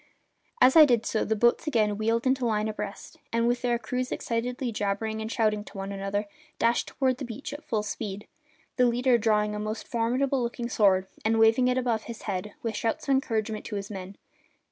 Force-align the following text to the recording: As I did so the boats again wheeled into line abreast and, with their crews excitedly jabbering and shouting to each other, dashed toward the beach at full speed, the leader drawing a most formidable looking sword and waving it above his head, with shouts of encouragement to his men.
As 0.59 0.75
I 0.75 0.83
did 0.83 1.05
so 1.05 1.23
the 1.23 1.35
boats 1.35 1.67
again 1.67 1.95
wheeled 1.95 2.25
into 2.25 2.43
line 2.43 2.67
abreast 2.67 3.19
and, 3.31 3.47
with 3.47 3.61
their 3.61 3.77
crews 3.77 4.11
excitedly 4.11 4.71
jabbering 4.71 5.21
and 5.21 5.31
shouting 5.31 5.63
to 5.63 5.83
each 5.85 5.91
other, 5.91 6.25
dashed 6.57 6.87
toward 6.87 7.17
the 7.17 7.23
beach 7.23 7.53
at 7.53 7.63
full 7.63 7.83
speed, 7.83 8.25
the 8.77 8.87
leader 8.87 9.19
drawing 9.19 9.53
a 9.53 9.59
most 9.59 9.87
formidable 9.87 10.41
looking 10.41 10.69
sword 10.69 11.05
and 11.23 11.37
waving 11.37 11.67
it 11.67 11.77
above 11.77 12.05
his 12.05 12.23
head, 12.23 12.53
with 12.63 12.75
shouts 12.75 13.07
of 13.07 13.11
encouragement 13.11 13.63
to 13.65 13.75
his 13.75 13.91
men. 13.91 14.17